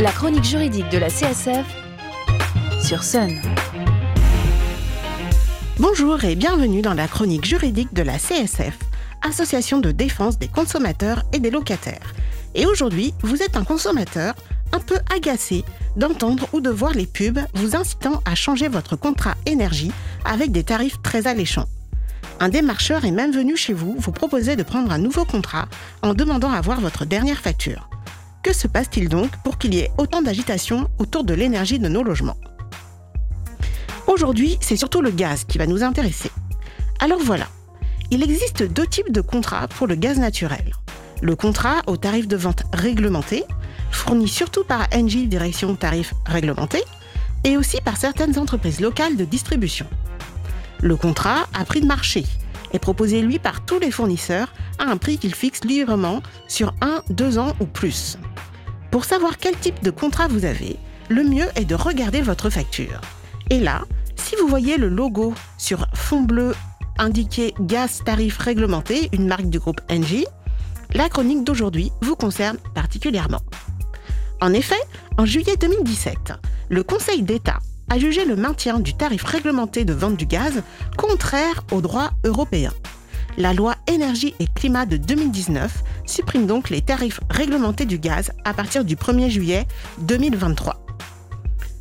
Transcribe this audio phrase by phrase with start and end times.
[0.00, 1.66] La chronique juridique de la CSF
[2.82, 3.38] sur Sun.
[5.78, 8.78] Bonjour et bienvenue dans la chronique juridique de la CSF,
[9.20, 12.14] Association de défense des consommateurs et des locataires.
[12.54, 14.34] Et aujourd'hui, vous êtes un consommateur
[14.72, 15.66] un peu agacé
[15.96, 19.92] d'entendre ou de voir les pubs vous incitant à changer votre contrat énergie
[20.24, 21.68] avec des tarifs très alléchants.
[22.40, 25.68] Un démarcheur est même venu chez vous vous proposer de prendre un nouveau contrat
[26.00, 27.90] en demandant à voir votre dernière facture.
[28.42, 29.30] Que se passe-t-il donc
[29.60, 32.38] qu'il y ait autant d'agitation autour de l'énergie de nos logements
[34.08, 36.32] Aujourd'hui, c'est surtout le gaz qui va nous intéresser.
[36.98, 37.46] Alors voilà,
[38.10, 40.72] il existe deux types de contrats pour le gaz naturel.
[41.22, 43.44] Le contrat au tarif de vente réglementé,
[43.92, 46.82] fourni surtout par Engie Direction Tarif Réglementé,
[47.44, 49.86] et aussi par certaines entreprises locales de distribution.
[50.82, 52.24] Le contrat à prix de marché
[52.72, 57.02] est proposé lui par tous les fournisseurs à un prix qu'ils fixent librement sur un,
[57.10, 58.18] deux ans ou plus.
[58.90, 60.76] Pour savoir quel type de contrat vous avez,
[61.08, 63.00] le mieux est de regarder votre facture.
[63.48, 63.82] Et là,
[64.16, 66.54] si vous voyez le logo sur fond bleu
[66.98, 70.26] indiqué gaz tarif réglementé, une marque du groupe Engie,
[70.92, 73.40] la chronique d'aujourd'hui vous concerne particulièrement.
[74.40, 74.80] En effet,
[75.18, 76.32] en juillet 2017,
[76.68, 77.58] le Conseil d'État
[77.90, 80.62] a jugé le maintien du tarif réglementé de vente du gaz
[80.96, 82.72] contraire au droit européen.
[83.38, 88.52] La loi énergie et climat de 2019 supprime donc les tarifs réglementés du gaz à
[88.52, 89.66] partir du 1er juillet
[90.00, 90.84] 2023.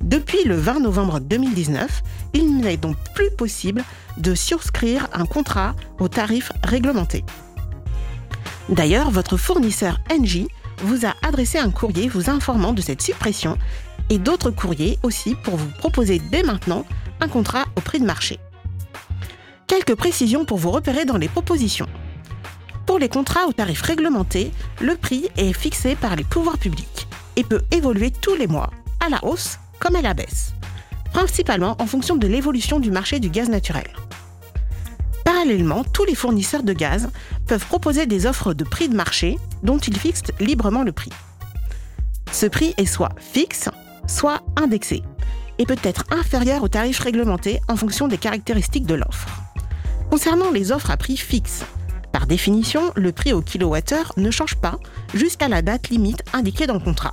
[0.00, 2.02] Depuis le 20 novembre 2019,
[2.34, 3.84] il n'est donc plus possible
[4.18, 7.24] de souscrire un contrat au tarif réglementé.
[8.68, 10.48] D'ailleurs, votre fournisseur Engie
[10.78, 13.58] vous a adressé un courrier vous informant de cette suppression
[14.10, 16.84] et d'autres courriers aussi pour vous proposer dès maintenant
[17.20, 18.38] un contrat au prix de marché.
[19.66, 21.88] Quelques précisions pour vous repérer dans les propositions.
[22.92, 24.50] Pour les contrats au tarif réglementé,
[24.82, 28.68] le prix est fixé par les pouvoirs publics et peut évoluer tous les mois,
[29.00, 30.52] à la hausse comme à la baisse,
[31.14, 33.86] principalement en fonction de l'évolution du marché du gaz naturel.
[35.24, 37.08] Parallèlement, tous les fournisseurs de gaz
[37.46, 41.12] peuvent proposer des offres de prix de marché dont ils fixent librement le prix.
[42.30, 43.70] Ce prix est soit fixe,
[44.06, 45.02] soit indexé,
[45.58, 49.28] et peut être inférieur au tarif réglementé en fonction des caractéristiques de l'offre.
[50.10, 51.64] Concernant les offres à prix fixe,
[52.22, 54.78] par définition, le prix au kilowattheure ne change pas
[55.12, 57.10] jusqu'à la date limite indiquée dans le contrat.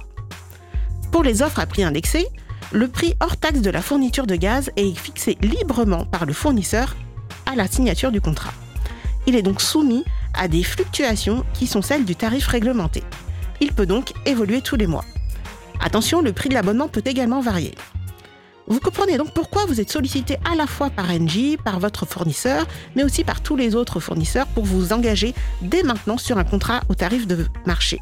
[1.11, 2.27] Pour les offres à prix indexé,
[2.71, 6.95] le prix hors taxe de la fourniture de gaz est fixé librement par le fournisseur
[7.47, 8.53] à la signature du contrat.
[9.25, 10.05] Il est donc soumis
[10.35, 13.01] à des fluctuations qui sont celles du tarif réglementé.
[13.61, 15.05] Il peut donc évoluer tous les mois.
[15.81, 17.73] Attention, le prix de l'abonnement peut également varier.
[18.69, 22.67] Vous comprenez donc pourquoi vous êtes sollicité à la fois par Engie, par votre fournisseur,
[22.95, 26.81] mais aussi par tous les autres fournisseurs pour vous engager dès maintenant sur un contrat
[26.87, 27.99] au tarif de marché.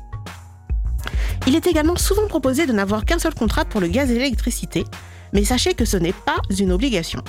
[1.47, 4.83] Il est également souvent proposé de n'avoir qu'un seul contrat pour le gaz et l'électricité,
[5.31, 7.23] mais sachez que ce n'est pas une obligation.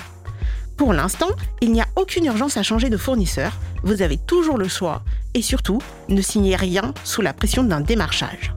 [0.75, 1.29] Pour l'instant,
[1.61, 5.01] il n'y a aucune urgence à changer de fournisseur, vous avez toujours le choix,
[5.33, 5.79] et surtout,
[6.09, 8.53] ne signez rien sous la pression d'un démarchage.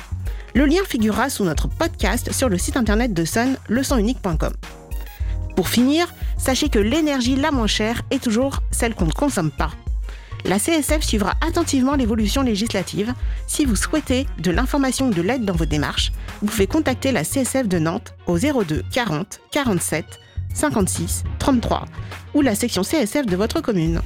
[0.56, 4.52] Le lien figurera sous notre podcast sur le site internet de Sun, leçonunique.com.
[5.54, 9.70] Pour finir, sachez que l'énergie la moins chère est toujours celle qu'on ne consomme pas.
[10.44, 13.14] La CSF suivra attentivement l'évolution législative.
[13.46, 17.24] Si vous souhaitez de l'information ou de l'aide dans vos démarches, vous pouvez contacter la
[17.24, 20.04] CSF de Nantes au 02 40 47
[20.54, 21.86] 56 33
[22.34, 24.00] ou la section CSF de votre commune.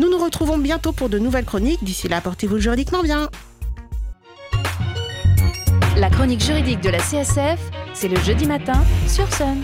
[0.00, 1.84] Nous nous retrouvons bientôt pour de nouvelles chroniques.
[1.84, 3.28] D'ici là, portez-vous juridiquement bien.
[5.96, 7.60] La chronique juridique de la CSF,
[7.92, 9.62] c'est le jeudi matin sur Sun.